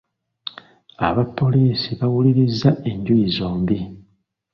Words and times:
Abapoliisi 1.07 1.89
bawuliriza 1.99 2.69
enjuyi 2.89 3.25
zombi. 3.35 3.77